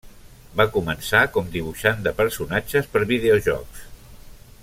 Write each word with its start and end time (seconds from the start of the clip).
Va 0.61 0.65
començar 0.77 1.19
com 1.35 1.51
dibuixant 1.57 2.01
de 2.07 2.15
personatges 2.23 2.91
per 2.95 3.05
videojocs. 3.13 3.87